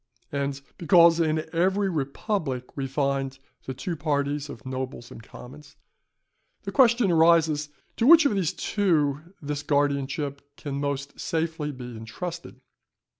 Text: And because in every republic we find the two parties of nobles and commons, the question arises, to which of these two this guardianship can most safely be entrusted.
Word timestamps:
And 0.31 0.59
because 0.79 1.19
in 1.19 1.47
every 1.53 1.87
republic 1.87 2.75
we 2.75 2.87
find 2.87 3.37
the 3.65 3.75
two 3.75 3.95
parties 3.95 4.49
of 4.49 4.65
nobles 4.65 5.11
and 5.11 5.21
commons, 5.21 5.75
the 6.63 6.71
question 6.71 7.11
arises, 7.11 7.69
to 7.97 8.07
which 8.07 8.25
of 8.25 8.33
these 8.33 8.51
two 8.51 9.21
this 9.43 9.61
guardianship 9.61 10.41
can 10.57 10.79
most 10.79 11.19
safely 11.19 11.71
be 11.71 11.95
entrusted. 11.95 12.61